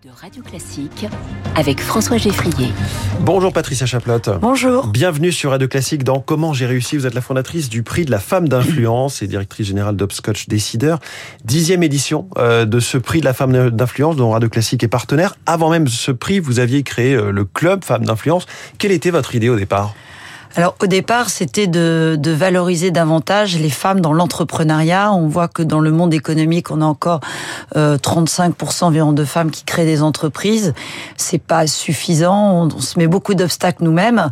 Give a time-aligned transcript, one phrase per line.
[0.00, 1.06] de Radio Classique
[1.54, 2.72] avec François Geffrier.
[3.20, 4.30] Bonjour Patricia Chaplotte.
[4.40, 4.86] Bonjour.
[4.86, 6.96] Bienvenue sur Radio Classique dans Comment j'ai réussi.
[6.96, 10.98] Vous êtes la fondatrice du prix de la femme d'influence et directrice générale d'Upscotch Décideur.
[11.44, 15.36] Dixième édition euh, de ce prix de la femme d'influence dont Radio Classique est partenaire.
[15.44, 18.46] Avant même ce prix, vous aviez créé euh, le club Femmes d'influence.
[18.78, 19.94] Quelle était votre idée au départ?
[20.54, 25.12] Alors au départ, c'était de, de, valoriser davantage les femmes dans l'entrepreneuriat.
[25.12, 27.20] On voit que dans le monde économique, on a encore
[27.76, 30.74] euh, 35% environ de femmes qui créent des entreprises.
[31.16, 32.68] C'est pas suffisant.
[32.74, 34.30] On, se met beaucoup d'obstacles nous-mêmes.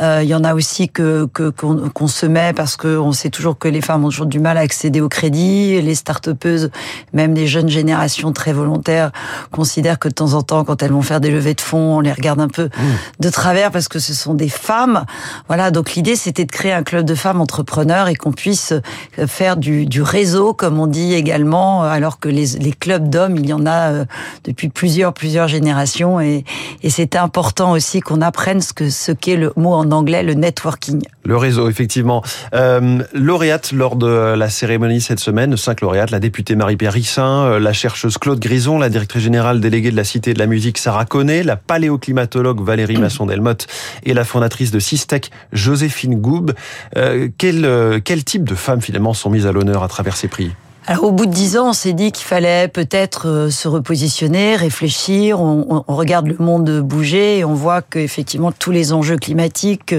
[0.00, 3.68] Euh, il y en a aussi que qu'on se met parce qu'on sait toujours que
[3.68, 5.80] les femmes ont toujours du mal à accéder au crédit.
[5.80, 6.70] Les start-upeuses,
[7.12, 9.10] même des jeunes générations très volontaires,
[9.50, 12.00] considèrent que de temps en temps, quand elles vont faire des levées de fonds, on
[12.00, 13.20] les regarde un peu mmh.
[13.20, 15.04] de travers parce que ce sont des femmes.
[15.48, 19.26] Voilà donc l'idée c'était de créer un club de femmes entrepreneurs et qu'on puisse euh,
[19.26, 23.66] faire du, réseau, comme on dit également, alors que les, clubs d'hommes, il y en
[23.66, 24.04] a euh,
[24.44, 26.44] depuis plusieurs plusieurs générations et,
[26.82, 30.34] et c'était important aussi qu'on apprenne ce que ce qu'est le mot en anglais le
[30.34, 31.02] networking.
[31.24, 32.22] Le réseau, effectivement.
[32.52, 37.60] Euh, lauréate lors de la cérémonie cette semaine, cinq lauréates, la députée Marie-Pierre Rissin, euh,
[37.60, 41.04] la chercheuse Claude Grison, la directrice générale déléguée de la Cité de la musique Sarah
[41.04, 43.68] Connet, la paléoclimatologue Valérie Masson-Delmotte
[44.04, 46.52] et la fondatrice de Sistec Joséphine Goub.
[46.96, 50.28] Euh, quel, euh, quel type de femmes finalement sont mises à l'honneur à travers ces
[50.28, 50.52] prix?
[50.88, 54.56] Alors au bout de dix ans, on s'est dit qu'il fallait peut-être euh, se repositionner,
[54.56, 55.40] réfléchir.
[55.40, 59.94] On, on, regarde le monde bouger et on voit qu'effectivement tous les enjeux climatiques,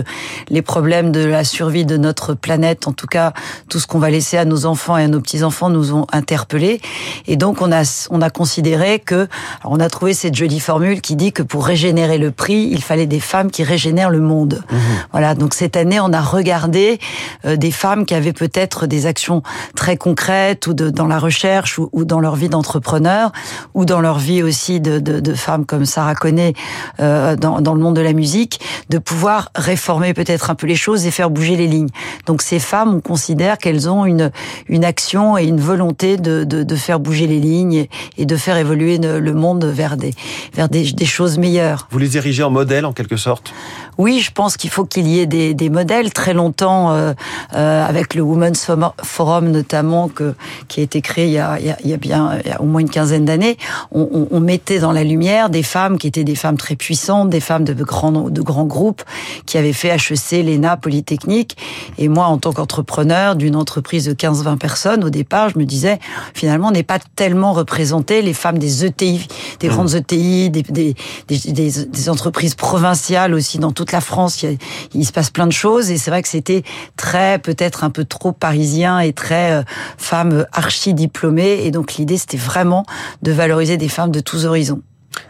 [0.50, 3.32] les problèmes de la survie de notre planète, en tout cas
[3.70, 6.06] tout ce qu'on va laisser à nos enfants et à nos petits enfants, nous ont
[6.12, 6.82] interpellés.
[7.28, 9.30] Et donc on a on a considéré que
[9.64, 13.08] on a trouvé cette jolie formule qui dit que pour régénérer le prix, il fallait
[13.08, 14.62] des femmes qui régénèrent le monde.
[14.70, 14.78] Mmh.
[15.12, 15.34] Voilà.
[15.34, 17.00] Donc cette année, on a regardé
[17.46, 19.44] euh, des femmes qui avaient peut-être des actions
[19.76, 23.32] très concrètes dans la recherche ou, dans leur vie d'entrepreneur
[23.74, 26.54] ou dans leur vie aussi de, de, de femmes comme Sarah Connet
[27.00, 30.76] euh, dans, dans, le monde de la musique, de pouvoir réformer peut-être un peu les
[30.76, 31.90] choses et faire bouger les lignes.
[32.26, 34.32] Donc ces femmes, on considère qu'elles ont une,
[34.68, 38.58] une action et une volonté de, de, de faire bouger les lignes et, de faire
[38.58, 40.14] évoluer le monde vers des,
[40.54, 41.88] vers des, des choses meilleures.
[41.92, 43.54] Vous les érigez en modèle en quelque sorte?
[43.98, 47.14] Oui, je pense qu'il faut qu'il y ait des, des modèles très longtemps euh,
[47.54, 48.70] euh, avec le Women's
[49.04, 50.36] Forum notamment que
[50.68, 52.66] qui a été créé il y a, il y a bien il y a au
[52.66, 53.58] moins une quinzaine d'années,
[53.92, 57.30] on, on, on, mettait dans la lumière des femmes qui étaient des femmes très puissantes,
[57.30, 59.04] des femmes de grands, de grands groupes
[59.46, 61.58] qui avaient fait HEC, l'ENA, Polytechnique.
[61.98, 66.00] Et moi, en tant qu'entrepreneur d'une entreprise de 15-20 personnes, au départ, je me disais,
[66.34, 69.28] finalement, on n'est pas tellement représenté les femmes des ETI,
[69.60, 69.72] des mmh.
[69.72, 70.96] grandes ETI, des, des,
[71.28, 74.44] des, des, entreprises provinciales aussi dans toute la France.
[74.44, 74.58] Il,
[74.94, 76.64] il se passe plein de choses et c'est vrai que c'était
[76.96, 79.64] très, peut-être un peu trop parisien et très euh,
[79.98, 81.66] femme archi diplômée.
[81.66, 82.86] Et donc l'idée, c'était vraiment
[83.24, 84.82] de valoriser des femmes de tous horizons.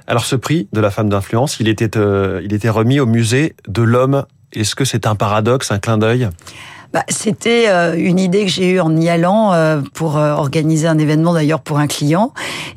[0.05, 3.55] Alors ce prix de la femme d'influence, il était, euh, il était remis au musée
[3.67, 4.25] de l'homme.
[4.53, 6.29] Est-ce que c'est un paradoxe, un clin d'œil?
[6.93, 10.87] Bah, C'était euh, une idée que j'ai eue en y allant euh, pour euh, organiser
[10.87, 12.33] un événement d'ailleurs pour un client.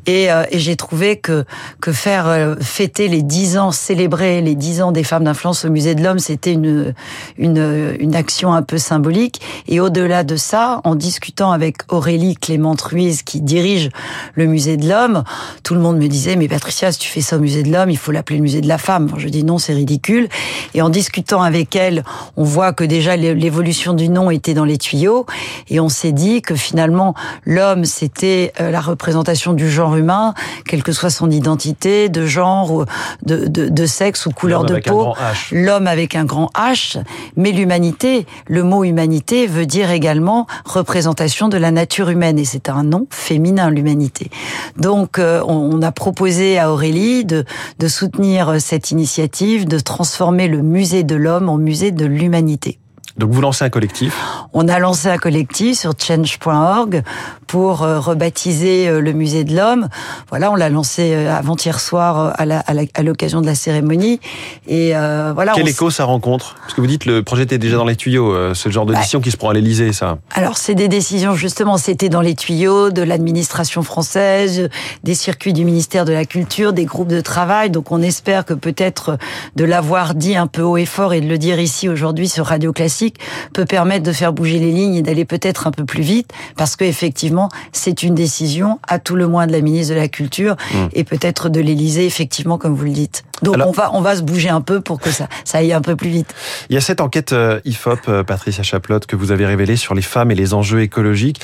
[0.06, 1.44] Et, et j'ai trouvé que,
[1.80, 5.96] que faire fêter les dix ans, célébrer les dix ans des femmes d'influence au Musée
[5.96, 6.94] de l'Homme, c'était une,
[7.38, 9.40] une, une action un peu symbolique.
[9.66, 13.90] Et au-delà de ça, en discutant avec Aurélie Clément Ruiz qui dirige
[14.34, 15.24] le Musée de l'Homme,
[15.64, 17.90] tout le monde me disait, mais Patricia, si tu fais ça au Musée de l'Homme,
[17.90, 19.10] il faut l'appeler le Musée de la Femme.
[19.16, 20.28] je dis non, c'est ridicule.
[20.74, 22.04] Et en discutant avec elle,
[22.36, 25.26] on voit que déjà l'évolution du nom était dans les tuyaux
[25.68, 30.34] et on s'est dit que finalement l'homme c'était euh, la représentation du genre humain,
[30.66, 32.84] quelle que soit son identité, de genre, ou
[33.24, 35.14] de, de, de sexe ou couleur de peau.
[35.52, 37.00] L'homme avec un grand H,
[37.36, 42.68] mais l'humanité, le mot humanité veut dire également représentation de la nature humaine et c'est
[42.68, 44.30] un nom féminin l'humanité.
[44.76, 47.44] Donc euh, on a proposé à Aurélie de,
[47.78, 52.78] de soutenir cette initiative, de transformer le musée de l'homme en musée de l'humanité.
[53.18, 54.14] Donc vous lancez un collectif
[54.52, 57.02] On a lancé un collectif sur change.org
[57.46, 59.88] pour euh, rebaptiser euh, le musée de l'homme.
[60.28, 64.20] Voilà, on l'a lancé euh, avant-hier soir à l'occasion de la cérémonie.
[64.66, 65.52] Et voilà.
[65.54, 66.56] Quel écho ça rencontre?
[66.60, 68.54] Parce que vous dites le projet était déjà dans les tuyaux.
[68.54, 70.18] Ce genre de bah, décision qui se prend à l'Élysée, ça.
[70.34, 74.68] Alors c'est des décisions justement, c'était dans les tuyaux de l'administration française,
[75.04, 77.70] des circuits du ministère de la Culture, des groupes de travail.
[77.70, 79.18] Donc on espère que peut-être
[79.54, 82.46] de l'avoir dit un peu haut et fort et de le dire ici aujourd'hui sur
[82.46, 83.05] Radio Classique
[83.52, 86.76] peut permettre de faire bouger les lignes et d'aller peut-être un peu plus vite, parce
[86.76, 90.76] qu'effectivement, c'est une décision, à tout le moins de la ministre de la Culture, mmh.
[90.92, 93.24] et peut-être de l'Élysée, effectivement, comme vous le dites.
[93.42, 95.82] Donc on va on va se bouger un peu pour que ça ça aille un
[95.82, 96.34] peu plus vite.
[96.70, 99.94] Il y a cette enquête euh, IFOP euh, Patricia Chaplotte que vous avez révélée sur
[99.94, 101.40] les femmes et les enjeux écologiques.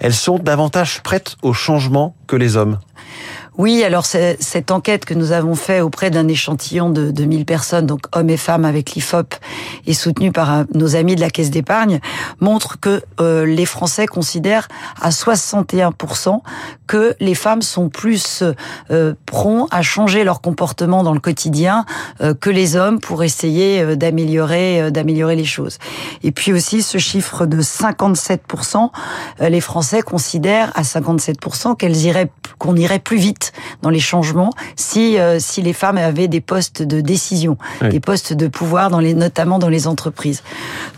[0.00, 2.78] Elles sont davantage prêtes au changement que les hommes.
[3.60, 8.00] Oui, alors cette enquête que nous avons fait auprès d'un échantillon de 2000 personnes, donc
[8.12, 9.34] hommes et femmes avec l'IFOP,
[9.86, 12.00] et soutenue par euh, nos amis de la Caisse d'épargne,
[12.40, 14.66] montre que euh, les Français considèrent
[14.98, 16.40] à 61%
[16.86, 18.42] que les femmes sont plus
[18.90, 21.84] euh, prompts à changer leur comportement dans le quotidien
[22.40, 25.78] que les hommes pour essayer d'améliorer d'améliorer les choses.
[26.22, 28.90] Et puis aussi ce chiffre de 57%,
[29.40, 33.49] les Français considèrent à 57% qu'elles iraient qu'on irait plus vite
[33.82, 38.48] dans les changements si si les femmes avaient des postes de décision, des postes de
[38.48, 40.42] pouvoir dans les notamment dans les entreprises.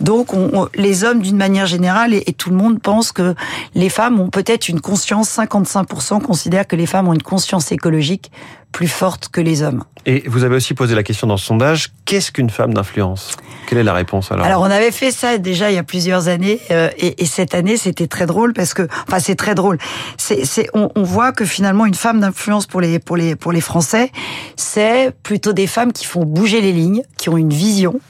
[0.01, 3.35] Donc, on, les hommes, d'une manière générale, et, tout le monde pense que
[3.75, 8.31] les femmes ont peut-être une conscience, 55% considèrent que les femmes ont une conscience écologique
[8.73, 9.85] plus forte que les hommes.
[10.07, 13.37] Et vous avez aussi posé la question dans ce sondage, qu'est-ce qu'une femme d'influence?
[13.69, 14.45] Quelle est la réponse alors?
[14.45, 17.55] Alors on avait fait ça déjà il y a plusieurs années euh, et, et, cette
[17.55, 19.79] année c'était très drôle parce que enfin c'est très drôle.
[20.17, 23.53] C'est, c'est on, on, voit que finalement une femme d'influence pour les pour les pour
[23.53, 24.11] les Français,
[24.57, 28.01] c'est plutôt des femmes qui font bouger les lignes, qui ont une vision.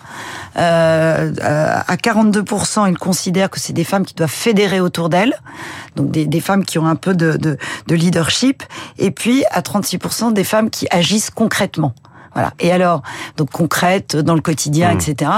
[0.57, 5.35] Euh, à 42%, ils considèrent que c'est des femmes qui doivent fédérer autour d'elles,
[5.97, 7.57] donc des, des, femmes qui ont un peu de, de,
[7.87, 8.63] de leadership,
[8.99, 11.95] et puis à 36% des femmes qui agissent concrètement.
[12.35, 12.53] Voilà.
[12.61, 13.03] Et alors,
[13.37, 14.97] donc concrète dans le quotidien, mmh.
[14.97, 15.31] etc.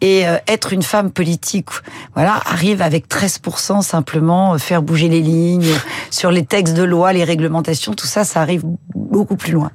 [0.00, 1.68] Et euh, être une femme politique,
[2.14, 5.72] voilà, arrive avec 13% simplement, euh, faire bouger les lignes
[6.10, 8.62] sur les textes de loi, les réglementations, tout ça, ça arrive
[8.94, 9.70] beaucoup plus loin.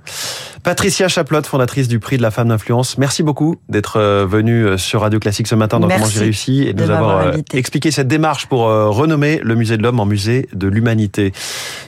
[0.63, 5.01] Patricia Chaplotte, fondatrice du prix de la femme d'influence, merci beaucoup d'être euh, venue sur
[5.01, 8.45] Radio Classique ce matin dans Comment j'ai réussi et de nous avoir expliqué cette démarche
[8.47, 11.31] pour renommer le musée de l'homme en musée de l'humanité.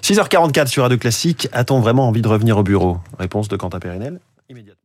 [0.01, 2.97] 6h44 sur Radio Classique, a-t-on vraiment envie de revenir au bureau?
[3.19, 4.19] Réponse de Quentin Périnel
[4.51, 4.80] immédiatement.